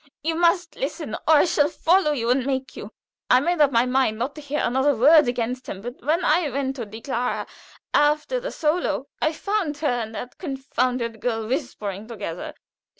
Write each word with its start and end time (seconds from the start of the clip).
"You 0.23 0.33
must 0.33 0.75
listen, 0.75 1.13
or 1.27 1.35
I 1.35 1.45
shall 1.45 1.69
follow 1.69 2.11
you 2.11 2.31
and 2.31 2.43
make 2.43 2.75
you. 2.75 2.91
I 3.29 3.39
made 3.39 3.61
up 3.61 3.71
my 3.71 3.85
mind 3.85 4.17
not 4.17 4.33
to 4.33 4.41
hear 4.41 4.61
another 4.63 4.95
word 4.95 5.27
against 5.27 5.69
him, 5.69 5.81
but 5.81 6.01
when 6.03 6.25
I 6.25 6.49
went 6.49 6.77
to 6.77 6.87
die 6.87 7.01
Clara 7.01 7.45
after 7.93 8.39
the 8.39 8.49
solo, 8.49 9.09
I 9.21 9.31
found 9.31 9.77
her 9.77 9.87
and 9.87 10.15
that 10.15 10.39
confounded 10.39 11.21
girl 11.21 11.45
whispering 11.45 12.07
together. 12.07 12.55